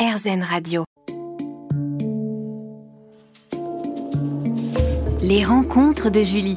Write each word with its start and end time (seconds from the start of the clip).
RZN 0.00 0.42
Radio. 0.42 0.84
Les 5.20 5.44
rencontres 5.44 6.08
de 6.08 6.22
Julie. 6.22 6.56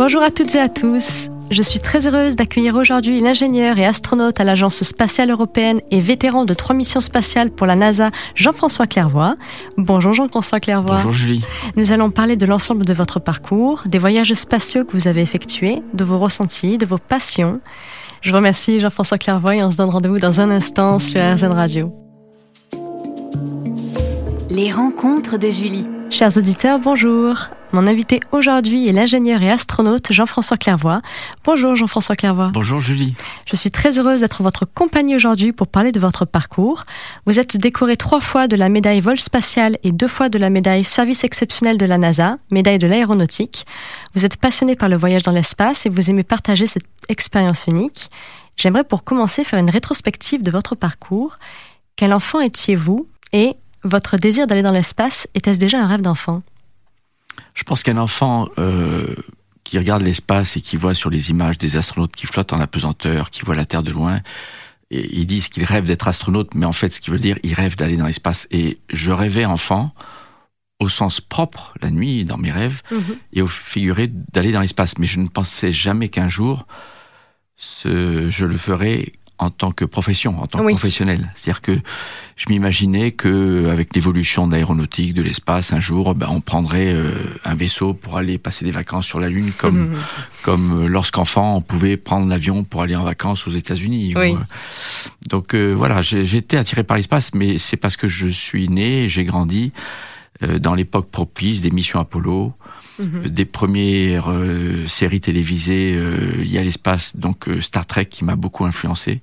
Bonjour 0.00 0.20
à 0.20 0.32
toutes 0.32 0.56
et 0.56 0.58
à 0.58 0.68
tous. 0.68 1.28
Je 1.52 1.62
suis 1.62 1.78
très 1.78 2.08
heureuse 2.08 2.34
d'accueillir 2.34 2.74
aujourd'hui 2.74 3.20
l'ingénieur 3.20 3.78
et 3.78 3.86
astronaute 3.86 4.40
à 4.40 4.44
l'Agence 4.44 4.82
spatiale 4.82 5.30
européenne 5.30 5.80
et 5.92 6.00
vétéran 6.00 6.44
de 6.44 6.54
trois 6.54 6.74
missions 6.74 7.00
spatiales 7.00 7.52
pour 7.52 7.68
la 7.68 7.76
NASA, 7.76 8.10
Jean-François 8.34 8.88
Clairvoy. 8.88 9.36
Bonjour 9.76 10.12
Jean-François 10.12 10.58
Clairvoy. 10.58 10.96
Bonjour 10.96 11.12
Julie. 11.12 11.44
Nous 11.76 11.92
allons 11.92 12.10
parler 12.10 12.34
de 12.34 12.46
l'ensemble 12.46 12.84
de 12.84 12.94
votre 12.94 13.20
parcours, 13.20 13.84
des 13.86 13.98
voyages 13.98 14.34
spatiaux 14.34 14.84
que 14.84 14.96
vous 14.96 15.06
avez 15.06 15.22
effectués, 15.22 15.84
de 15.94 16.02
vos 16.02 16.18
ressentis, 16.18 16.78
de 16.78 16.86
vos 16.86 16.98
passions. 16.98 17.60
Je 18.22 18.30
vous 18.30 18.36
remercie 18.36 18.78
Jean-François 18.78 19.18
Clairvoy 19.18 19.56
et 19.56 19.64
on 19.64 19.70
se 19.72 19.76
donne 19.76 19.90
rendez-vous 19.90 20.20
dans 20.20 20.40
un 20.40 20.48
instant 20.50 21.00
sur 21.00 21.20
RZN 21.20 21.50
Radio. 21.50 21.92
Les 24.48 24.70
rencontres 24.70 25.38
de 25.38 25.50
Julie. 25.50 25.86
Chers 26.08 26.36
auditeurs, 26.36 26.78
bonjour. 26.78 27.48
Mon 27.74 27.86
invité 27.86 28.20
aujourd'hui 28.32 28.86
est 28.86 28.92
l'ingénieur 28.92 29.42
et 29.42 29.48
astronaute 29.48 30.12
Jean-François 30.12 30.58
Clairvoy. 30.58 31.00
Bonjour 31.42 31.74
Jean-François 31.74 32.14
Clairvoy. 32.14 32.50
Bonjour 32.52 32.80
Julie. 32.80 33.14
Je 33.46 33.56
suis 33.56 33.70
très 33.70 33.98
heureuse 33.98 34.20
d'être 34.20 34.42
votre 34.42 34.66
compagnie 34.66 35.16
aujourd'hui 35.16 35.52
pour 35.52 35.68
parler 35.68 35.90
de 35.90 35.98
votre 35.98 36.26
parcours. 36.26 36.84
Vous 37.24 37.40
êtes 37.40 37.56
décoré 37.56 37.96
trois 37.96 38.20
fois 38.20 38.46
de 38.46 38.56
la 38.56 38.68
médaille 38.68 39.00
vol 39.00 39.18
spatial 39.18 39.78
et 39.84 39.90
deux 39.90 40.06
fois 40.06 40.28
de 40.28 40.38
la 40.38 40.50
médaille 40.50 40.84
service 40.84 41.24
exceptionnel 41.24 41.78
de 41.78 41.86
la 41.86 41.96
NASA, 41.96 42.36
médaille 42.50 42.78
de 42.78 42.86
l'aéronautique. 42.86 43.64
Vous 44.14 44.26
êtes 44.26 44.36
passionné 44.36 44.76
par 44.76 44.90
le 44.90 44.98
voyage 44.98 45.22
dans 45.22 45.32
l'espace 45.32 45.86
et 45.86 45.88
vous 45.88 46.10
aimez 46.10 46.24
partager 46.24 46.66
cette 46.66 46.84
expérience 47.08 47.64
unique. 47.68 48.10
J'aimerais 48.58 48.84
pour 48.84 49.02
commencer 49.02 49.44
faire 49.44 49.58
une 49.58 49.70
rétrospective 49.70 50.42
de 50.42 50.50
votre 50.50 50.74
parcours. 50.74 51.38
Quel 51.96 52.12
enfant 52.12 52.40
étiez-vous 52.40 53.06
et 53.32 53.54
votre 53.82 54.18
désir 54.18 54.46
d'aller 54.46 54.60
dans 54.60 54.72
l'espace 54.72 55.26
était-ce 55.34 55.58
déjà 55.58 55.80
un 55.80 55.86
rêve 55.86 56.02
d'enfant? 56.02 56.42
Je 57.54 57.64
pense 57.64 57.82
qu'un 57.82 57.96
enfant 57.96 58.48
euh, 58.58 59.14
qui 59.64 59.78
regarde 59.78 60.02
l'espace 60.02 60.56
et 60.56 60.60
qui 60.60 60.76
voit 60.76 60.94
sur 60.94 61.10
les 61.10 61.30
images 61.30 61.58
des 61.58 61.76
astronautes 61.76 62.12
qui 62.12 62.26
flottent 62.26 62.52
en 62.52 62.60
apesanteur, 62.60 63.30
qui 63.30 63.42
voient 63.42 63.56
la 63.56 63.66
Terre 63.66 63.82
de 63.82 63.92
loin, 63.92 64.20
et 64.90 65.08
ils 65.18 65.26
disent 65.26 65.48
qu'ils 65.48 65.64
rêvent 65.64 65.86
d'être 65.86 66.06
astronaute, 66.06 66.54
mais 66.54 66.66
en 66.66 66.72
fait, 66.72 66.92
ce 66.92 67.00
qui 67.00 67.10
veut 67.10 67.18
dire, 67.18 67.38
ils 67.42 67.54
rêvent 67.54 67.76
d'aller 67.76 67.96
dans 67.96 68.06
l'espace. 68.06 68.46
Et 68.50 68.76
je 68.90 69.10
rêvais 69.10 69.46
enfant, 69.46 69.94
au 70.80 70.90
sens 70.90 71.20
propre, 71.22 71.72
la 71.80 71.90
nuit, 71.90 72.24
dans 72.26 72.36
mes 72.36 72.50
rêves, 72.50 72.82
mmh. 72.90 72.96
et 73.32 73.42
au 73.42 73.46
figuré 73.46 74.08
d'aller 74.08 74.52
dans 74.52 74.60
l'espace. 74.60 74.98
Mais 74.98 75.06
je 75.06 75.18
ne 75.18 75.28
pensais 75.28 75.72
jamais 75.72 76.10
qu'un 76.10 76.28
jour, 76.28 76.66
ce, 77.56 78.28
je 78.28 78.44
le 78.44 78.58
ferais 78.58 79.12
en 79.42 79.50
tant 79.50 79.72
que 79.72 79.84
profession, 79.84 80.40
en 80.40 80.46
tant 80.46 80.58
que 80.60 80.68
professionnel. 80.68 81.32
C'est-à-dire 81.34 81.60
que 81.60 81.78
je 82.36 82.46
m'imaginais 82.48 83.10
que 83.10 83.68
avec 83.70 83.94
l'évolution 83.94 84.46
de 84.46 84.52
l'aéronautique, 84.52 85.14
de 85.14 85.22
l'espace, 85.22 85.72
un 85.72 85.80
jour, 85.80 86.14
ben, 86.14 86.28
on 86.30 86.40
prendrait 86.40 86.92
euh, 86.92 87.12
un 87.44 87.54
vaisseau 87.54 87.92
pour 87.92 88.16
aller 88.16 88.38
passer 88.38 88.64
des 88.64 88.70
vacances 88.70 89.06
sur 89.06 89.20
la 89.20 89.28
Lune, 89.28 89.52
comme 89.58 89.90
mmh. 89.90 89.96
comme 90.42 90.84
euh, 90.84 90.86
lorsqu'enfant 90.86 91.56
on 91.56 91.60
pouvait 91.60 91.96
prendre 91.96 92.28
l'avion 92.28 92.62
pour 92.62 92.82
aller 92.82 92.96
en 92.96 93.04
vacances 93.04 93.46
aux 93.46 93.52
États-Unis. 93.52 94.14
Oui. 94.16 94.32
Euh, 94.32 94.36
donc 95.28 95.54
voilà, 95.54 96.02
j'ai 96.02 96.36
été 96.36 96.56
attiré 96.56 96.84
par 96.84 96.96
l'espace, 96.96 97.32
mais 97.34 97.58
c'est 97.58 97.76
parce 97.76 97.96
que 97.96 98.08
je 98.08 98.28
suis 98.28 98.68
né, 98.68 99.08
j'ai 99.08 99.24
grandi 99.24 99.72
dans 100.58 100.74
l'époque 100.74 101.08
propice 101.10 101.62
des 101.62 101.70
missions 101.70 102.00
Apollo. 102.00 102.52
Mmh. 102.98 103.28
des 103.28 103.44
premières 103.46 104.30
euh, 104.30 104.86
séries 104.86 105.20
télévisées 105.20 105.94
euh, 105.96 106.42
il 106.42 106.52
y 106.52 106.58
a 106.58 106.62
l'espace, 106.62 107.16
donc 107.16 107.48
euh, 107.48 107.62
Star 107.62 107.86
Trek 107.86 108.04
qui 108.06 108.22
m'a 108.24 108.36
beaucoup 108.36 108.66
influencé. 108.66 109.22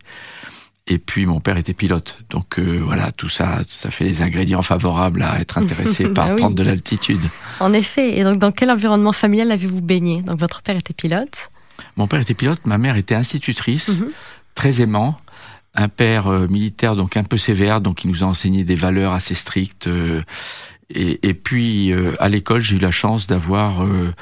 Et 0.88 0.98
puis 0.98 1.28
mon 1.28 1.40
père 1.40 1.58
était 1.58 1.76
pilote, 1.76 2.18
donc 2.32 2.58
voilà, 2.58 3.12
tout 3.12 3.30
ça, 3.30 3.62
ça 3.70 3.92
fait 3.92 4.06
des 4.06 4.24
ingrédients 4.24 4.64
favorables 4.64 5.22
à 5.22 5.40
être 5.40 5.60
intéressé 5.60 6.10
par 6.16 6.32
ah 6.32 6.36
prendre 6.36 6.56
de 6.56 6.64
l'altitude. 6.64 7.22
En 7.60 7.74
effet, 7.74 8.18
et 8.18 8.24
donc 8.24 8.40
dans 8.40 8.52
quel 8.52 8.72
environnement 8.72 9.12
familial 9.12 9.52
avez-vous 9.52 9.84
baigné? 9.84 10.24
Donc 10.24 10.40
votre 10.40 10.64
père 10.64 10.76
était 10.76 10.96
pilote 10.96 11.52
Mon 11.96 12.08
père 12.08 12.22
était 12.22 12.34
pilote, 12.34 12.62
ma 12.66 12.80
mère 12.80 12.98
était 12.98 13.14
institutrice, 13.14 14.00
mmh. 14.00 14.06
très 14.56 14.82
aimant 14.82 15.16
un 15.76 15.90
père 15.90 16.28
militaire 16.50 16.96
donc 16.96 17.18
un 17.18 17.24
peu 17.24 17.38
sévère, 17.38 17.82
donc 17.82 18.04
il 18.04 18.10
nous 18.10 18.24
a 18.24 18.26
enseigné 18.26 18.64
des 18.64 18.74
valeurs 18.74 19.14
assez 19.14 19.36
strictes. 19.36 19.88
Et, 20.94 21.20
et 21.28 21.34
puis 21.34 21.92
euh, 21.92 22.14
à 22.20 22.30
l'école, 22.30 22.62
j'ai 22.62 22.76
eu 22.78 22.80
la 22.80 22.92
chance 22.92 23.28
d'avoir 23.28 23.84
euh, 23.84 24.14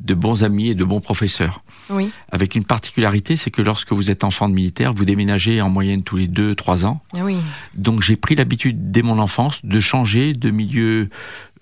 de 0.00 0.14
bons 0.14 0.42
amis 0.44 0.68
et 0.70 0.74
de 0.74 0.84
bons 0.84 1.00
professeurs. 1.00 1.62
Oui. 1.90 2.10
Avec 2.30 2.54
une 2.54 2.64
particularité, 2.64 3.36
c'est 3.36 3.50
que 3.50 3.62
lorsque 3.62 3.92
vous 3.92 4.10
êtes 4.10 4.24
enfant 4.24 4.48
de 4.48 4.54
militaire, 4.54 4.92
vous 4.92 5.04
déménagez 5.04 5.60
en 5.60 5.70
moyenne 5.70 6.02
tous 6.02 6.16
les 6.16 6.28
deux, 6.28 6.54
trois 6.54 6.84
ans. 6.84 7.00
Ah 7.14 7.24
oui. 7.24 7.36
Donc 7.74 8.02
j'ai 8.02 8.16
pris 8.16 8.34
l'habitude 8.34 8.90
dès 8.90 9.02
mon 9.02 9.18
enfance 9.18 9.64
de 9.64 9.80
changer 9.80 10.32
de 10.32 10.50
milieu, 10.50 11.10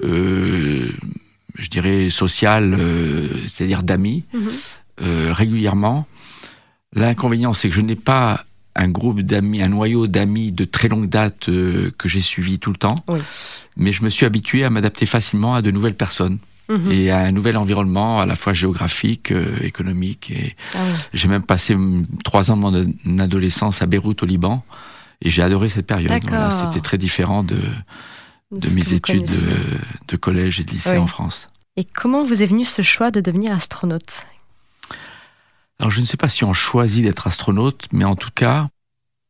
euh, 0.03 0.93
je 1.55 1.69
dirais 1.69 2.11
social, 2.11 2.75
euh, 2.75 3.47
c'est-à-dire 3.49 3.83
d'amis, 3.83 4.25
mm 4.33 4.39
-hmm. 4.39 5.33
régulièrement. 5.33 6.07
L'inconvénient, 6.95 7.55
c'est 7.55 7.69
que 7.69 7.75
je 7.75 7.83
n'ai 7.83 7.97
pas 7.97 8.45
un 8.79 8.89
groupe 8.89 9.21
d'amis, 9.21 9.61
un 9.63 9.69
noyau 9.69 10.07
d'amis 10.07 10.53
de 10.53 10.65
très 10.65 10.89
longue 10.89 11.09
date 11.09 11.49
euh, 11.49 11.93
que 11.99 12.09
j'ai 12.09 12.21
suivi 12.21 12.59
tout 12.59 12.71
le 12.71 12.77
temps. 12.77 12.95
Oui. 13.09 13.19
Mais 13.77 13.93
je 13.93 14.05
me 14.05 14.09
suis 14.09 14.25
habitué 14.25 14.65
à 14.65 14.71
m'adapter 14.71 15.05
facilement 15.05 15.55
à 15.55 15.63
de 15.63 15.71
nouvelles 15.71 15.97
personnes. 15.97 16.39
Mmh. 16.71 16.91
et 16.91 17.11
à 17.11 17.21
un 17.21 17.33
nouvel 17.33 17.57
environnement 17.57 18.21
à 18.21 18.27
la 18.27 18.37
fois 18.37 18.53
géographique, 18.53 19.33
euh, 19.33 19.59
économique. 19.63 20.31
Et 20.31 20.55
ah 20.75 20.81
oui. 20.85 20.93
j'ai 21.15 21.27
même 21.27 21.43
passé 21.43 21.75
trois 22.25 22.51
ans 22.51 22.59
de 22.59 22.87
mon 23.05 23.19
adolescence 23.19 23.81
à 23.81 23.87
Beyrouth 23.87 24.23
au 24.23 24.27
Liban 24.27 24.63
et 25.23 25.31
j'ai 25.31 25.41
adoré 25.41 25.71
cette 25.71 25.87
période. 25.87 26.13
Voilà, 26.29 26.51
C'était 26.51 26.83
très 26.83 26.99
différent 26.99 27.43
de, 27.43 27.59
de 28.53 28.69
mes 28.75 28.93
études 28.93 29.25
de, 29.25 29.79
de, 30.09 30.17
collège 30.19 30.61
et 30.61 30.65
de 30.65 30.71
lycée 30.71 30.91
oui. 30.91 30.99
en 30.99 31.07
France. 31.07 31.49
Et 31.79 31.85
comment 31.85 32.23
vous 32.23 32.43
est 32.43 32.47
venu 32.47 32.67
ce 32.67 32.83
choix 32.83 33.11
de 33.11 33.23
devenir 33.23 33.53
astronaute? 33.53 34.27
Alors 35.79 35.91
je 35.91 36.01
ne 36.01 36.07
sais 36.07 36.17
pas 36.17 36.29
si 36.29 36.45
on 36.45 36.53
choisit 36.53 37.05
d'être 37.05 37.27
astronaute, 37.27 37.87
mais 37.93 38.05
en 38.05 38.17
tout 38.17 38.31
cas, 38.35 38.67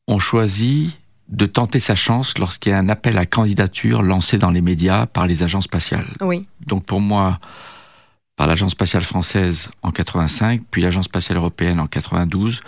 on 0.06 0.18
choisit 0.18 0.98
de 1.28 1.44
tenter 1.44 1.78
sa 1.78 1.94
chance 1.94 2.38
lorsqu'il 2.38 2.72
y 2.72 2.74
a 2.74 2.78
un 2.78 2.88
appel 2.88 3.18
à 3.18 3.26
candidature 3.26 4.02
lancé 4.02 4.38
dans 4.38 4.50
les 4.50 4.62
médias 4.62 5.06
par 5.06 5.26
les 5.26 5.42
agences 5.42 5.64
spatiales. 5.64 6.10
Oui. 6.22 6.46
Donc 6.66 6.84
pour 6.86 7.00
moi, 7.00 7.38
par 8.36 8.46
l'agence 8.46 8.72
spatiale 8.72 9.02
française 9.02 9.70
en 9.82 9.90
85, 9.90 10.62
puis 10.70 10.80
l'agence 10.80 11.04
spatiale 11.04 11.36
européenne 11.36 11.80
en 11.80 11.86
92, 11.86 12.62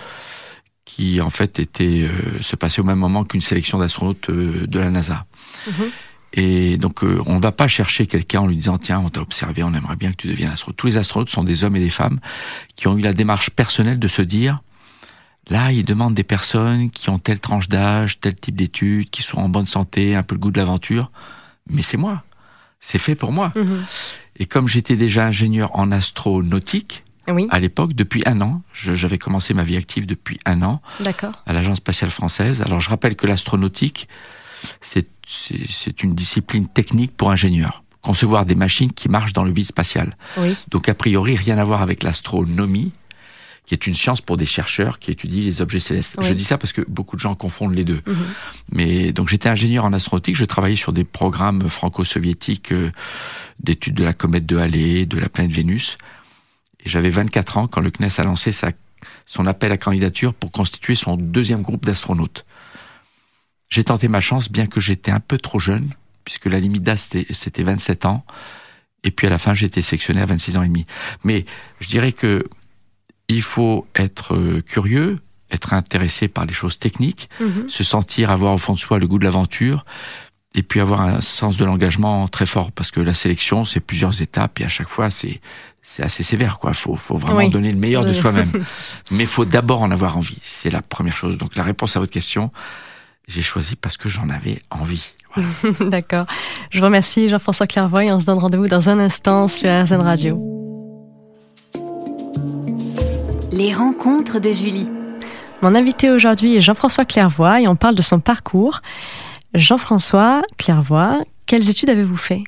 qui 0.84 1.20
en 1.22 1.30
fait 1.30 1.58
était 1.58 2.02
euh, 2.02 2.42
se 2.42 2.56
passait 2.56 2.80
au 2.80 2.84
même 2.84 2.98
moment 2.98 3.24
qu'une 3.24 3.40
sélection 3.40 3.78
d'astronautes 3.78 4.28
euh, 4.28 4.66
de 4.66 4.78
la 4.78 4.90
NASA. 4.90 5.24
Mm 5.66 5.70
-hmm. 5.70 5.90
Et 6.32 6.78
donc, 6.78 7.02
euh, 7.02 7.20
on 7.26 7.36
ne 7.36 7.40
va 7.40 7.52
pas 7.52 7.66
chercher 7.68 8.06
quelqu'un 8.06 8.40
en 8.40 8.46
lui 8.46 8.56
disant 8.56 8.78
tiens, 8.78 9.00
on 9.00 9.10
t'a 9.10 9.20
observé, 9.20 9.62
on 9.62 9.74
aimerait 9.74 9.96
bien 9.96 10.12
que 10.12 10.16
tu 10.16 10.28
deviennes 10.28 10.50
astronaute. 10.50 10.76
Tous 10.76 10.86
les 10.86 10.98
astronautes 10.98 11.30
sont 11.30 11.44
des 11.44 11.64
hommes 11.64 11.76
et 11.76 11.80
des 11.80 11.90
femmes 11.90 12.20
qui 12.76 12.86
ont 12.86 12.96
eu 12.96 13.02
la 13.02 13.12
démarche 13.12 13.50
personnelle 13.50 13.98
de 13.98 14.08
se 14.08 14.22
dire 14.22 14.60
là, 15.48 15.72
ils 15.72 15.84
demandent 15.84 16.14
des 16.14 16.22
personnes 16.22 16.90
qui 16.90 17.10
ont 17.10 17.18
telle 17.18 17.40
tranche 17.40 17.68
d'âge, 17.68 18.20
tel 18.20 18.36
type 18.36 18.54
d'études, 18.54 19.10
qui 19.10 19.22
sont 19.22 19.38
en 19.38 19.48
bonne 19.48 19.66
santé, 19.66 20.14
un 20.14 20.22
peu 20.22 20.36
le 20.36 20.40
goût 20.40 20.52
de 20.52 20.58
l'aventure. 20.58 21.10
Mais 21.68 21.82
c'est 21.82 21.96
moi, 21.96 22.22
c'est 22.78 22.98
fait 22.98 23.16
pour 23.16 23.32
moi. 23.32 23.52
-hmm. 23.56 23.80
Et 24.36 24.46
comme 24.46 24.68
j'étais 24.68 24.96
déjà 24.96 25.26
ingénieur 25.26 25.76
en 25.76 25.90
astronautique, 25.90 27.02
oui. 27.28 27.46
à 27.50 27.58
l'époque, 27.58 27.92
depuis 27.94 28.22
un 28.26 28.40
an. 28.40 28.62
J'avais 28.72 29.18
commencé 29.18 29.54
ma 29.54 29.62
vie 29.62 29.76
active 29.76 30.06
depuis 30.06 30.38
un 30.44 30.62
an 30.62 30.80
à 31.46 31.52
l'Agence 31.52 31.78
spatiale 31.78 32.10
française. 32.10 32.62
Alors 32.62 32.80
je 32.80 32.88
rappelle 32.90 33.16
que 33.16 33.26
l'astronautique, 33.26 34.08
c'est 34.80 36.02
une 36.02 36.14
discipline 36.14 36.66
technique 36.68 37.16
pour 37.16 37.30
ingénieurs. 37.30 37.82
Concevoir 38.02 38.46
des 38.46 38.54
machines 38.54 38.92
qui 38.92 39.08
marchent 39.08 39.32
dans 39.32 39.44
le 39.44 39.52
vide 39.52 39.66
spatial. 39.66 40.16
Oui. 40.38 40.56
Donc 40.70 40.88
a 40.88 40.94
priori, 40.94 41.36
rien 41.36 41.58
à 41.58 41.64
voir 41.64 41.82
avec 41.82 42.02
l'astronomie, 42.02 42.92
qui 43.66 43.74
est 43.74 43.86
une 43.86 43.94
science 43.94 44.20
pour 44.20 44.36
des 44.36 44.46
chercheurs 44.46 44.98
qui 44.98 45.10
étudient 45.10 45.44
les 45.44 45.60
objets 45.60 45.80
célestes. 45.80 46.14
Oui. 46.18 46.26
Je 46.26 46.32
dis 46.32 46.44
ça 46.44 46.58
parce 46.58 46.72
que 46.72 46.82
beaucoup 46.88 47.14
de 47.16 47.20
gens 47.20 47.34
confondent 47.34 47.74
les 47.74 47.84
deux. 47.84 48.02
Mm 48.06 48.12
-hmm. 48.12 48.16
Mais 48.72 49.12
donc 49.12 49.28
j'étais 49.28 49.48
ingénieur 49.48 49.84
en 49.84 49.92
astronautique, 49.92 50.36
je 50.36 50.46
travaillais 50.46 50.76
sur 50.76 50.92
des 50.92 51.04
programmes 51.04 51.68
franco-soviétiques 51.68 52.72
euh, 52.72 52.90
d'études 53.60 53.94
de 53.94 54.04
la 54.04 54.12
comète 54.12 54.46
de 54.46 54.56
Halley, 54.56 55.06
de 55.06 55.18
la 55.20 55.28
planète 55.28 55.52
Vénus. 55.52 55.98
Et 56.84 56.88
j'avais 56.88 57.10
24 57.10 57.58
ans 57.58 57.68
quand 57.68 57.80
le 57.80 57.90
CNES 57.90 58.18
a 58.18 58.24
lancé 58.24 58.52
sa, 58.52 58.72
son 59.26 59.46
appel 59.46 59.70
à 59.72 59.76
candidature 59.76 60.32
pour 60.34 60.50
constituer 60.50 60.94
son 60.94 61.16
deuxième 61.16 61.62
groupe 61.62 61.84
d'astronautes. 61.84 62.44
J'ai 63.70 63.84
tenté 63.84 64.08
ma 64.08 64.20
chance, 64.20 64.50
bien 64.50 64.66
que 64.66 64.80
j'étais 64.80 65.10
un 65.10 65.20
peu 65.20 65.38
trop 65.38 65.60
jeune, 65.60 65.90
puisque 66.24 66.46
la 66.46 66.60
limite 66.60 66.82
d'âge 66.82 66.98
c'était 67.30 67.62
27 67.62 68.04
ans. 68.04 68.24
Et 69.04 69.10
puis 69.10 69.26
à 69.26 69.30
la 69.30 69.38
fin, 69.38 69.54
j'ai 69.54 69.66
été 69.66 69.80
sélectionné 69.80 70.20
à 70.20 70.26
26 70.26 70.56
ans 70.58 70.62
et 70.62 70.68
demi. 70.68 70.86
Mais 71.24 71.46
je 71.80 71.88
dirais 71.88 72.12
que 72.12 72.44
il 73.28 73.42
faut 73.42 73.86
être 73.94 74.60
curieux, 74.62 75.20
être 75.52 75.72
intéressé 75.72 76.26
par 76.28 76.46
les 76.46 76.52
choses 76.52 76.78
techniques, 76.78 77.30
-hmm. 77.40 77.68
se 77.68 77.84
sentir 77.84 78.30
avoir 78.30 78.52
au 78.54 78.58
fond 78.58 78.74
de 78.74 78.78
soi 78.78 78.98
le 78.98 79.06
goût 79.06 79.18
de 79.18 79.24
l'aventure, 79.24 79.84
et 80.54 80.62
puis 80.64 80.80
avoir 80.80 81.00
un 81.02 81.20
sens 81.20 81.56
de 81.56 81.64
l'engagement 81.64 82.26
très 82.26 82.46
fort, 82.46 82.72
parce 82.72 82.90
que 82.90 83.00
la 83.00 83.14
sélection, 83.14 83.64
c'est 83.64 83.80
plusieurs 83.80 84.20
étapes, 84.20 84.60
et 84.60 84.64
à 84.64 84.68
chaque 84.68 84.88
fois, 84.88 85.08
c'est 85.10 85.40
c'est 85.82 86.02
assez 86.02 86.22
sévère, 86.22 86.58
quoi. 86.58 86.74
Faut, 86.74 86.96
faut 86.96 87.16
vraiment 87.16 87.38
oui. 87.38 87.50
donner 87.50 87.70
le 87.70 87.78
meilleur 87.78 88.04
de 88.04 88.12
soi-même. 88.12 88.50
Mais 89.10 89.26
faut 89.26 89.46
d'abord 89.46 89.80
en 89.80 89.90
avoir 89.90 90.16
envie. 90.16 90.38
C'est 90.42 90.70
la 90.70 90.82
première 90.82 91.16
chose. 91.16 91.38
Donc 91.38 91.56
la 91.56 91.62
réponse 91.62 91.96
à 91.96 92.00
votre 92.00 92.12
question, 92.12 92.52
J'ai 93.30 93.42
choisi 93.42 93.76
parce 93.76 93.96
que 93.96 94.08
j'en 94.08 94.28
avais 94.28 94.60
envie. 94.70 95.12
D'accord. 95.80 96.26
Je 96.70 96.80
vous 96.80 96.84
remercie 96.84 97.28
Jean-François 97.28 97.68
Clairvoy 97.68 98.06
et 98.06 98.12
on 98.12 98.18
se 98.18 98.26
donne 98.26 98.38
rendez-vous 98.38 98.66
dans 98.66 98.90
un 98.90 98.98
instant 98.98 99.46
sur 99.46 99.68
RZN 99.68 100.00
Radio. 100.00 100.36
Les 103.52 103.72
rencontres 103.72 104.40
de 104.40 104.52
Julie. 104.52 104.88
Mon 105.62 105.76
invité 105.76 106.10
aujourd'hui 106.10 106.56
est 106.56 106.60
Jean-François 106.60 107.04
Clairvoy 107.04 107.60
et 107.60 107.68
on 107.68 107.76
parle 107.76 107.94
de 107.94 108.02
son 108.02 108.18
parcours. 108.18 108.80
Jean-François 109.54 110.42
Clairvoy, 110.58 111.24
quelles 111.46 111.70
études 111.70 111.90
avez-vous 111.90 112.16
fait? 112.16 112.42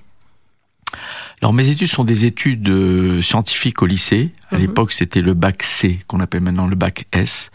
Alors 1.40 1.52
mes 1.52 1.68
études 1.68 1.88
sont 1.88 2.04
des 2.04 2.24
études 2.24 2.68
euh, 2.68 3.22
scientifiques 3.22 3.82
au 3.82 3.86
lycée. 3.86 4.32
À 4.50 4.56
mhm. 4.56 4.62
l'époque, 4.62 4.92
c'était 4.92 5.22
le 5.22 5.34
bac 5.34 5.62
C 5.62 6.00
qu'on 6.08 6.18
appelle 6.18 6.40
maintenant 6.40 6.66
le 6.66 6.74
bac 6.74 7.06
S. 7.12 7.52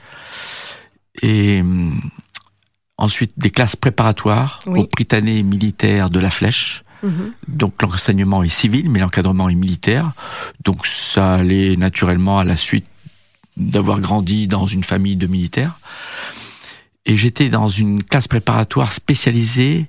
Et 1.22 1.60
hum, 1.60 2.00
ensuite 2.98 3.34
des 3.38 3.52
classes 3.52 3.76
préparatoires 3.76 4.60
au 4.68 4.88
Britannique 4.88 5.46
militaire 5.46 6.10
de 6.10 6.20
la 6.20 6.30
Flèche. 6.30 6.84
Mhm. 7.04 7.32
Donc 7.48 7.82
l'enseignement 7.82 8.44
est 8.44 8.50
civil, 8.50 8.90
mais 8.90 9.00
l'encadrement 9.00 9.50
est 9.50 9.56
militaire. 9.56 10.14
Donc 10.64 10.86
ça 10.88 11.36
allait 11.36 11.76
naturellement 11.76 12.40
à 12.40 12.44
la 12.44 12.56
suite 12.56 12.88
d'avoir 13.56 14.00
grandi 14.00 14.48
dans 14.48 14.68
une 14.68 14.84
famille 14.84 15.16
de 15.16 15.28
militaires. 15.28 15.80
Et 17.06 17.16
j'étais 17.16 17.50
dans 17.50 17.70
une 17.70 18.04
classe 18.04 18.28
préparatoire 18.28 18.92
spécialisée 18.92 19.88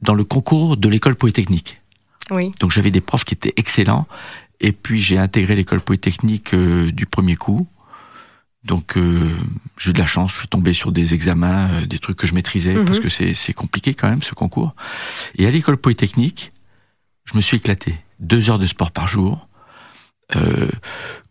dans 0.00 0.14
le 0.14 0.24
concours 0.24 0.76
de 0.76 0.88
l'école 0.88 1.14
polytechnique. 1.14 1.80
Donc 2.60 2.70
j'avais 2.70 2.90
des 2.90 3.00
profs 3.00 3.24
qui 3.24 3.34
étaient 3.34 3.54
excellents. 3.56 4.06
Et 4.60 4.72
puis 4.72 5.00
j'ai 5.00 5.18
intégré 5.18 5.54
l'école 5.54 5.80
polytechnique 5.80 6.54
euh, 6.54 6.90
du 6.92 7.06
premier 7.06 7.36
coup. 7.36 7.66
Donc 8.64 8.96
euh, 8.96 9.36
j'ai 9.76 9.90
eu 9.90 9.92
de 9.92 9.98
la 9.98 10.06
chance, 10.06 10.32
je 10.32 10.38
suis 10.38 10.48
tombé 10.48 10.72
sur 10.72 10.92
des 10.92 11.14
examens, 11.14 11.70
euh, 11.70 11.86
des 11.86 11.98
trucs 11.98 12.16
que 12.16 12.26
je 12.26 12.34
maîtrisais, 12.34 12.74
parce 12.84 12.98
mhm. 12.98 13.04
que 13.04 13.34
c'est 13.34 13.52
compliqué 13.54 13.94
quand 13.94 14.08
même 14.08 14.22
ce 14.22 14.34
concours. 14.34 14.74
Et 15.36 15.46
à 15.46 15.50
l'école 15.50 15.76
polytechnique, 15.76 16.52
je 17.24 17.36
me 17.36 17.40
suis 17.40 17.56
éclaté. 17.56 17.96
Deux 18.20 18.50
heures 18.50 18.58
de 18.58 18.66
sport 18.66 18.92
par 18.92 19.08
jour, 19.08 19.48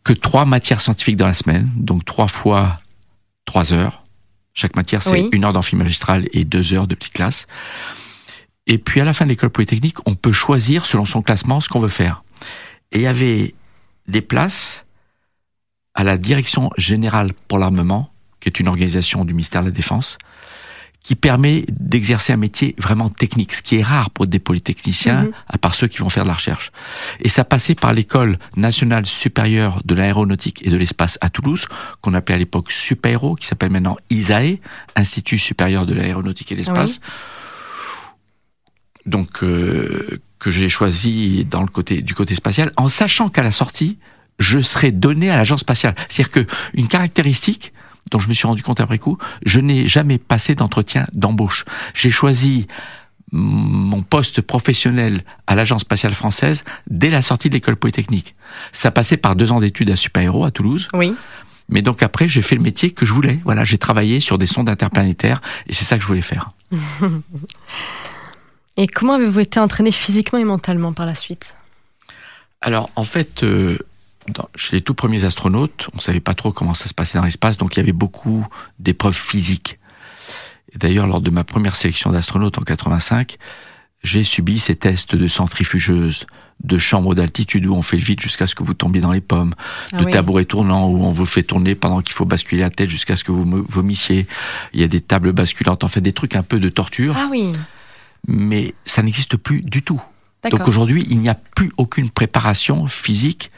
que 0.04 0.14
trois 0.14 0.46
matières 0.46 0.80
scientifiques 0.80 1.16
dans 1.16 1.26
la 1.26 1.34
semaine, 1.34 1.70
donc 1.76 2.06
trois 2.06 2.28
fois 2.28 2.78
trois 3.46 3.74
heures. 3.74 4.04
Chaque 4.54 4.76
matière, 4.76 5.02
c'est 5.02 5.30
une 5.32 5.46
heure 5.46 5.54
d'amphi 5.54 5.76
magistral 5.76 6.28
et 6.34 6.44
deux 6.44 6.74
heures 6.74 6.88
de 6.88 6.96
petite 6.96 7.14
classe. 7.14 7.48
Et 8.68 8.78
puis 8.78 9.02
à 9.02 9.06
la 9.06 9.14
fin 9.14 9.26
de 9.26 9.30
l'école 9.30 9.50
polytechnique, 9.50 9.98
on 10.06 10.16
peut 10.16 10.32
choisir 10.32 10.86
selon 10.86 11.06
son 11.06 11.22
classement 11.22 11.62
ce 11.62 11.70
qu'on 11.70 11.80
veut 11.80 11.88
faire. 11.88 12.24
Et 12.92 13.00
il 13.00 13.02
y 13.02 13.08
avait 13.08 13.56
des 14.08 14.22
places 14.22 14.86
à 15.96 16.04
la 16.04 16.18
Direction 16.18 16.70
générale 16.78 17.32
pour 17.48 17.60
l'armement, 17.60 18.12
qui 18.40 18.50
est 18.50 18.60
une 18.60 18.68
organisation 18.68 19.26
du 19.26 19.34
ministère 19.34 19.62
de 19.62 19.68
la 19.68 19.72
Défense, 19.72 20.18
qui 21.04 21.16
permet 21.16 21.66
d'exercer 21.68 22.32
un 22.32 22.38
métier 22.38 22.76
vraiment 22.78 23.10
technique, 23.10 23.56
ce 23.56 23.64
qui 23.64 23.78
est 23.78 23.84
rare 23.84 24.12
pour 24.12 24.28
des 24.28 24.40
polytechniciens, 24.40 25.24
mhm. 25.24 25.32
à 25.48 25.58
part 25.58 25.74
ceux 25.74 25.88
qui 25.88 25.98
vont 25.98 26.10
faire 26.10 26.24
de 26.24 26.28
la 26.28 26.36
recherche. 26.36 26.72
Et 27.22 27.30
ça 27.30 27.44
passait 27.44 27.74
par 27.74 27.94
l'école 27.94 28.38
nationale 28.56 29.08
supérieure 29.08 29.82
de 29.84 29.96
l'aéronautique 29.96 30.66
et 30.66 30.70
de 30.70 30.78
l'espace 30.78 31.18
à 31.22 31.30
Toulouse, 31.30 31.66
qu'on 32.02 32.14
appelait 32.14 32.36
à 32.36 32.38
l'époque 32.38 32.72
SUPAERO, 32.72 33.36
qui 33.36 33.48
s'appelle 33.48 33.72
maintenant 33.72 33.98
ISAE, 34.12 34.60
Institut 34.96 35.40
supérieur 35.40 35.88
de 35.88 35.96
l'aéronautique 35.96 36.52
et 36.52 36.56
de 36.56 36.60
l'espace 36.60 37.00
donc 39.06 39.44
euh, 39.44 40.20
que 40.40 40.52
j'ai 40.52 40.70
choisi 40.70 41.46
dans 41.46 41.62
le 41.62 41.68
côté 41.68 42.02
du 42.02 42.16
côté 42.16 42.36
spatial, 42.36 42.72
en 42.78 42.88
sachant 42.88 43.30
qu'à 43.30 43.44
la 43.44 43.52
sortie, 43.52 43.98
je 44.40 44.60
serais 44.60 44.92
donné 44.92 45.30
à 45.30 45.38
l'agence 45.38 45.62
spatiale. 45.62 45.96
C'est-à-dire 46.10 46.32
que 46.32 46.54
une 46.74 46.88
caractéristique 46.88 47.74
dont 48.10 48.20
je 48.20 48.28
me 48.28 48.34
suis 48.34 48.48
rendu 48.48 48.64
compte 48.64 48.82
après 48.82 49.00
coup, 49.00 49.18
je 49.46 49.60
n'ai 49.60 49.88
jamais 49.88 50.18
passé 50.18 50.56
d'entretien 50.56 51.08
d'embauche. 51.14 51.66
J'ai 51.94 52.10
choisi 52.10 52.68
mon 53.32 54.02
poste 54.02 54.42
professionnel 54.42 55.24
à 55.48 55.56
l'agence 55.56 55.82
spatiale 55.82 56.14
française 56.14 56.66
dès 56.90 57.10
la 57.10 57.22
sortie 57.22 57.48
de 57.48 57.54
l'école 57.54 57.78
polytechnique. 57.78 58.36
Ça 58.74 58.92
passait 58.92 59.18
par 59.18 59.36
deux 59.36 59.52
ans 59.52 59.60
d'études 59.60 59.90
à 59.90 59.96
Super-Héros 59.96 60.44
à 60.44 60.52
Toulouse. 60.52 60.90
Oui. 60.94 61.14
Mais 61.70 61.82
donc 61.82 62.04
après, 62.04 62.28
j'ai 62.28 62.42
fait 62.42 62.56
le 62.56 62.62
métier 62.62 62.92
que 62.92 63.06
je 63.06 63.14
voulais. 63.14 63.40
Voilà, 63.46 63.64
j'ai 63.64 63.78
travaillé 63.78 64.20
sur 64.20 64.38
des 64.38 64.48
sondes 64.48 64.68
interplanétaires 64.68 65.42
et 65.68 65.74
c'est 65.74 65.86
ça 65.86 65.96
que 65.96 66.02
je 66.02 66.08
voulais 66.08 66.22
faire. 66.22 66.52
Et 68.78 68.88
comment 68.88 69.14
avez-vous 69.14 69.42
été 69.42 69.60
entraîné 69.60 69.92
physiquement 69.92 70.40
et 70.40 70.46
mentalement 70.46 70.94
par 70.94 71.06
la 71.06 71.14
suite? 71.14 71.54
Alors, 72.62 72.90
en 72.96 73.04
fait, 73.04 73.44
euh, 73.44 73.78
chez 74.56 74.78
les 74.78 74.82
tout 74.82 74.94
premiers 74.94 75.26
astronautes, 75.26 75.90
on 75.94 75.98
ne 75.98 76.02
savait 76.02 76.20
pas 76.20 76.34
trop 76.34 76.52
comment 76.52 76.74
ça 76.74 76.88
se 76.88 76.94
passait 76.94 77.18
dans 77.18 77.24
l'espace, 77.24 77.58
donc 77.58 77.76
il 77.76 77.80
y 77.80 77.84
avait 77.84 77.92
beaucoup 77.92 78.48
d'épreuves 78.80 79.18
physiques. 79.18 79.80
Et 80.74 80.78
d'ailleurs, 80.78 81.08
lors 81.08 81.22
de 81.22 81.30
ma 81.30 81.44
première 81.44 81.76
sélection 81.76 82.12
d'astronautes 82.12 82.58
en 82.58 82.62
85, 82.62 83.38
j'ai 84.04 84.24
subi 84.24 84.60
ces 84.60 84.76
tests 84.76 85.16
de 85.16 85.28
centrifugeuse, 85.28 86.26
de 86.64 86.78
chambre 86.78 87.14
d'altitude 87.16 87.66
où 87.66 87.74
on 87.74 87.82
fait 87.82 87.98
le 87.98 88.04
vide 88.04 88.20
jusqu'à 88.20 88.48
ce 88.48 88.56
que 88.56 88.64
vous 88.64 88.74
tombiez 88.74 89.02
dans 89.02 89.12
les 89.12 89.22
pommes, 89.22 89.54
ah 89.92 89.98
de 89.98 90.06
tabouret 90.06 90.46
tournant 90.46 90.88
où 90.88 91.04
on 91.04 91.12
vous 91.12 91.26
fait 91.26 91.44
tourner 91.44 91.76
pendant 91.76 92.02
qu'il 92.02 92.14
faut 92.14 92.26
basculer 92.26 92.62
la 92.62 92.70
tête 92.70 92.90
jusqu'à 92.90 93.16
ce 93.16 93.24
que 93.24 93.32
vous 93.32 93.66
vomissiez. 93.68 94.28
Il 94.74 94.80
y 94.80 94.84
a 94.84 94.88
des 94.88 95.02
tables 95.02 95.34
basculantes, 95.34 95.84
en 95.84 95.88
fait 95.88 96.02
des 96.02 96.14
trucs 96.14 96.36
un 96.36 96.44
peu 96.44 96.60
de 96.60 96.70
torture. 96.70 97.16
Ah 97.18 97.28
oui 97.30 97.52
mais 98.28 98.74
ça 98.86 99.04
n'existe 99.04 99.38
plus 99.38 99.62
du 99.62 99.82
tout. 99.82 100.02
Donc 100.50 100.68
aujourd'hui, 100.68 101.06
il 101.10 101.20
n'y 101.20 101.30
a 101.30 101.36
plus 101.36 101.72
aucune 101.78 102.10
préparation 102.10 102.88
physique 102.88 103.52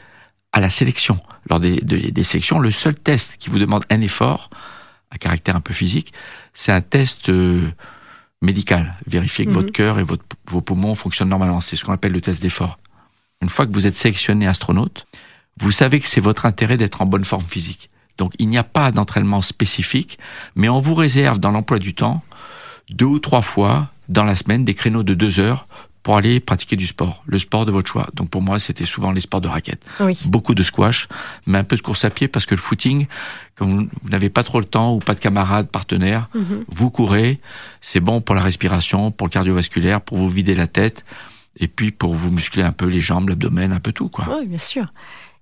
à 0.54 0.60
la 0.60 0.70
sélection. 0.70 1.18
Lors 1.50 1.60
des, 1.60 1.80
des, 1.80 2.22
sélections, 2.22 2.58
le 2.58 2.70
seul 2.70 2.94
test 2.94 3.36
qui 3.38 3.50
vous 3.50 3.58
demande 3.58 3.84
un 3.90 4.00
effort 4.00 4.48
à 5.10 5.18
caractère 5.18 5.56
un 5.56 5.60
peu 5.60 5.74
physique, 5.74 6.14
c'est 6.54 6.72
un 6.72 6.80
test 6.80 7.28
euh, 7.28 7.70
médical, 8.40 8.94
vérifier 9.06 9.44
que 9.44 9.50
mhm. 9.50 9.56
votre 9.56 9.72
cœur 9.72 9.98
et 9.98 10.04
votre, 10.04 10.24
vos 10.48 10.60
poumons 10.60 10.94
fonctionnent 10.94 11.28
normalement. 11.28 11.60
C'est 11.60 11.76
ce 11.76 11.84
qu'on 11.84 11.92
appelle 11.92 12.12
le 12.12 12.20
test 12.20 12.40
d'effort. 12.40 12.78
Une 13.42 13.48
fois 13.48 13.66
que 13.66 13.72
vous 13.72 13.86
êtes 13.86 13.96
sélectionné 13.96 14.46
astronaute, 14.46 15.06
vous 15.58 15.72
savez 15.72 16.00
que 16.00 16.08
c'est 16.08 16.20
votre 16.20 16.46
intérêt 16.46 16.76
d'être 16.76 17.02
en 17.02 17.06
bonne 17.06 17.24
forme 17.24 17.44
physique. 17.44 17.90
Donc 18.16 18.32
il 18.38 18.48
n'y 18.48 18.58
a 18.58 18.64
pas 18.64 18.92
d'entraînement 18.92 19.42
spécifique, 19.42 20.18
mais 20.54 20.68
on 20.68 20.80
vous 20.80 20.94
réserve 20.94 21.40
dans 21.40 21.50
l'emploi 21.50 21.80
du 21.80 21.94
temps 21.94 22.22
deux 22.90 23.06
ou 23.06 23.18
trois 23.18 23.42
fois 23.42 23.90
dans 24.08 24.24
la 24.24 24.36
semaine 24.36 24.64
des 24.64 24.74
créneaux 24.74 25.02
de 25.02 25.14
deux 25.14 25.40
heures 25.40 25.66
pour 26.04 26.18
aller 26.18 26.38
pratiquer 26.38 26.76
du 26.76 26.86
sport, 26.86 27.24
le 27.26 27.38
sport 27.38 27.64
de 27.64 27.72
votre 27.72 27.90
choix. 27.90 28.08
Donc 28.12 28.28
pour 28.28 28.42
moi, 28.42 28.58
c'était 28.58 28.84
souvent 28.84 29.10
les 29.10 29.22
sports 29.22 29.40
de 29.40 29.48
raquettes. 29.48 29.84
Beaucoup 30.26 30.54
de 30.54 30.62
squash, 30.62 31.08
mais 31.46 31.58
un 31.58 31.64
peu 31.64 31.76
de 31.76 31.80
course 31.80 32.04
à 32.04 32.10
pied 32.10 32.28
parce 32.28 32.44
que 32.44 32.54
le 32.54 32.60
footing, 32.60 33.06
comme 33.56 33.88
vous 34.02 34.10
n'avez 34.10 34.28
pas 34.28 34.44
trop 34.44 34.60
le 34.60 34.66
temps 34.66 34.94
ou 34.94 34.98
pas 34.98 35.14
de 35.14 35.18
camarades, 35.18 35.66
partenaires, 35.66 36.28
mhm. 36.34 36.64
vous 36.68 36.90
courez, 36.90 37.40
c'est 37.80 38.00
bon 38.00 38.20
pour 38.20 38.34
la 38.34 38.42
respiration, 38.42 39.10
pour 39.10 39.26
le 39.26 39.32
cardiovasculaire, 39.32 40.02
pour 40.02 40.18
vous 40.18 40.28
vider 40.28 40.54
la 40.54 40.66
tête 40.66 41.06
et 41.56 41.68
puis 41.68 41.90
pour 41.90 42.14
vous 42.14 42.30
muscler 42.30 42.62
un 42.62 42.72
peu 42.72 42.84
les 42.84 43.00
jambes, 43.00 43.30
l'abdomen, 43.30 43.72
un 43.72 43.80
peu 43.80 43.92
tout 43.92 44.10
quoi. 44.10 44.26
Oui, 44.28 44.46
bien 44.46 44.58
sûr. 44.58 44.84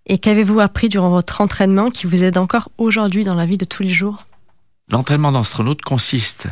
Et 0.07 0.19
qu'avez-vous 0.19 0.61
appris 0.61 0.89
durant 0.89 1.11
votre 1.11 1.41
entraînement 1.41 1.91
qui 1.91 2.07
vous 2.07 2.23
aide 2.23 2.39
encore 2.39 2.71
aujourd'hui 2.79 3.25
dans 3.25 3.35
la 3.35 3.47
vie 3.47 3.59
de 3.59 3.65
tous 3.65 3.83
les 3.83 3.89
jours? 3.89 4.27
L'entraînement 4.89 5.33
d'astronaute 5.33 5.83
consiste 5.83 6.47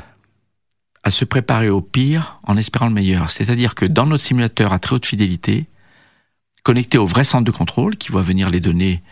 à 1.02 1.10
se 1.10 1.24
préparer 1.24 1.70
au 1.70 1.80
pire 1.80 2.40
en 2.42 2.56
espérant 2.56 2.86
le 2.86 2.94
meilleur. 2.94 3.30
C'est-à-dire 3.30 3.74
que 3.74 3.86
dans 3.86 4.06
notre 4.06 4.22
simulateur 4.22 4.72
à 4.72 4.78
très 4.78 4.94
haute 4.94 5.06
fidélité, 5.06 5.66
connecté 6.62 6.98
au 6.98 7.06
vrai 7.06 7.24
centre 7.24 7.44
de 7.44 7.50
contrôle 7.50 7.96
qui 7.96 8.12
voit 8.12 8.22
venir 8.22 8.50
les 8.50 8.60
données 8.60 9.02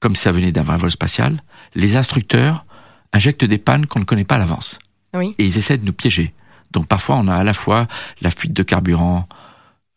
comme 0.00 0.14
si 0.14 0.22
ça 0.22 0.32
venait 0.32 0.52
d'un 0.52 0.62
vrai 0.62 0.76
vol 0.76 0.90
spatial, 0.90 1.42
les 1.74 1.96
instructeurs 1.96 2.66
injectent 3.12 3.44
des 3.44 3.58
pannes 3.58 3.86
qu'on 3.86 4.00
ne 4.00 4.04
connaît 4.04 4.24
pas 4.24 4.36
à 4.36 4.38
l'avance. 4.38 4.78
Oui. 5.14 5.34
Et 5.38 5.46
ils 5.46 5.58
essaient 5.58 5.78
de 5.78 5.86
nous 5.86 5.92
piéger. 5.92 6.34
Donc 6.70 6.86
parfois 6.86 7.16
on 7.16 7.28
a 7.28 7.34
à 7.34 7.44
la 7.44 7.54
fois 7.54 7.88
la 8.20 8.30
fuite 8.30 8.52
de 8.52 8.62
carburant, 8.62 9.26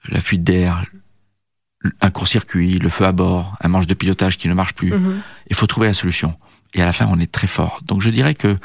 la 0.07 0.21
fuite 0.21 0.43
d'air, 0.43 0.85
un 2.01 2.09
court-circuit, 2.09 2.79
le 2.79 2.89
feu 2.89 3.05
à 3.05 3.11
bord, 3.11 3.55
un 3.61 3.67
manche 3.67 3.87
de 3.87 3.93
pilotage 3.93 4.37
qui 4.37 4.47
ne 4.47 4.53
marche 4.53 4.73
plus. 4.73 4.91
Mhm. 4.91 5.21
Il 5.49 5.55
faut 5.55 5.67
trouver 5.67 5.87
la 5.87 5.93
solution. 5.93 6.35
Et 6.73 6.81
à 6.81 6.85
la 6.85 6.93
fin, 6.93 7.07
on 7.09 7.19
est 7.19 7.31
très 7.31 7.47
fort. 7.47 7.81
Donc 7.83 8.01
je 8.01 8.09
dirais 8.09 8.35
que 8.35 8.55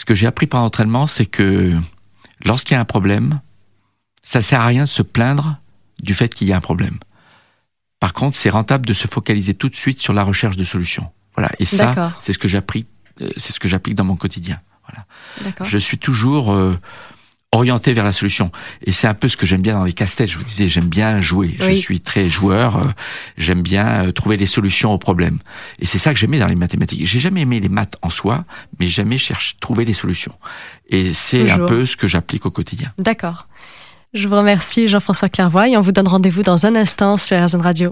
ce 0.00 0.06
que 0.06 0.14
j'ai 0.14 0.26
appris 0.26 0.46
pendant 0.46 0.64
l'entraînement, 0.64 1.06
c'est 1.06 1.26
que 1.26 1.78
lorsqu'il 2.42 2.74
y 2.74 2.78
a 2.78 2.80
un 2.80 2.86
problème, 2.86 3.42
ça 4.22 4.40
sert 4.40 4.62
à 4.62 4.66
rien 4.66 4.84
de 4.84 4.88
se 4.88 5.02
plaindre 5.02 5.58
du 5.98 6.14
fait 6.14 6.34
qu'il 6.34 6.48
y 6.48 6.54
a 6.54 6.56
un 6.56 6.62
problème. 6.62 6.98
Par 7.98 8.14
contre, 8.14 8.34
c'est 8.34 8.48
rentable 8.48 8.86
de 8.86 8.94
se 8.94 9.06
focaliser 9.06 9.52
tout 9.52 9.68
de 9.68 9.76
suite 9.76 10.00
sur 10.00 10.14
la 10.14 10.22
recherche 10.22 10.56
de 10.56 10.64
solutions. 10.64 11.12
Voilà. 11.36 11.50
Et 11.58 11.66
ça, 11.66 12.16
c'est 12.20 12.32
ce 12.32 12.38
que 12.38 12.48
j'applique, 12.48 12.88
euh, 13.20 13.28
c'est 13.36 13.52
ce 13.52 13.60
que 13.60 13.68
j'applique 13.68 13.94
dans 13.94 14.04
mon 14.04 14.16
quotidien. 14.16 14.62
Voilà. 14.88 15.66
Je 15.66 15.76
suis 15.76 15.98
toujours 15.98 16.54
euh, 16.54 16.80
orienté 17.52 17.92
vers 17.92 18.04
la 18.04 18.12
solution. 18.12 18.52
Et 18.84 18.92
c'est 18.92 19.08
un 19.08 19.14
peu 19.14 19.28
ce 19.28 19.36
que 19.36 19.44
j'aime 19.44 19.62
bien 19.62 19.74
dans 19.74 19.84
les 19.84 19.92
casse-têtes. 19.92 20.30
Je 20.30 20.38
vous 20.38 20.44
disais, 20.44 20.68
j'aime 20.68 20.86
bien 20.86 21.20
jouer. 21.20 21.56
Je 21.58 21.72
suis 21.72 22.00
très 22.00 22.28
joueur. 22.28 22.76
Euh, 22.76 22.84
j'aime 23.36 23.62
bien 23.62 24.06
euh, 24.06 24.12
trouver 24.12 24.36
des 24.36 24.46
solutions 24.46 24.92
aux 24.92 24.98
problèmes. 24.98 25.38
Et 25.80 25.86
c'est 25.86 25.98
ça 25.98 26.12
que 26.12 26.18
j'aimais 26.18 26.38
dans 26.38 26.46
les 26.46 26.54
mathématiques. 26.54 27.04
J'ai 27.04 27.20
jamais 27.20 27.40
aimé 27.40 27.58
les 27.58 27.68
maths 27.68 27.96
en 28.02 28.10
soi, 28.10 28.44
mais 28.78 28.86
jamais 28.88 29.18
cherché 29.18 29.56
trouver 29.60 29.84
des 29.84 29.94
solutions. 29.94 30.34
Et 30.88 31.12
c'est 31.12 31.50
un 31.50 31.58
peu 31.58 31.86
ce 31.86 31.96
que 31.96 32.06
j'applique 32.06 32.46
au 32.46 32.50
quotidien. 32.50 32.88
D'accord. 32.98 33.48
Je 34.12 34.26
vous 34.26 34.36
remercie 34.36 34.88
Jean-François 34.88 35.28
Clairvoy 35.28 35.68
et 35.68 35.76
on 35.76 35.80
vous 35.80 35.92
donne 35.92 36.08
rendez-vous 36.08 36.42
dans 36.42 36.66
un 36.66 36.74
instant 36.74 37.16
sur 37.16 37.36
RZN 37.36 37.60
Radio. 37.60 37.88